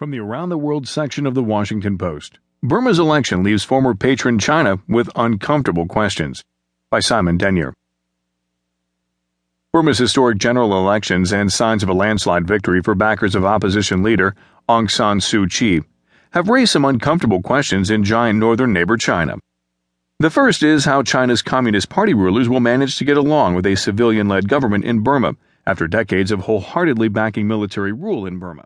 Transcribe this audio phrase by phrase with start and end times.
[0.00, 4.38] From the Around the World section of the Washington Post Burma's election leaves former patron
[4.38, 6.42] China with uncomfortable questions.
[6.88, 7.74] By Simon Denyer.
[9.74, 14.34] Burma's historic general elections and signs of a landslide victory for backers of opposition leader
[14.70, 15.82] Aung San Suu Kyi
[16.30, 19.36] have raised some uncomfortable questions in giant northern neighbor China.
[20.18, 23.76] The first is how China's Communist Party rulers will manage to get along with a
[23.76, 25.36] civilian led government in Burma
[25.66, 28.64] after decades of wholeheartedly backing military rule in Burma.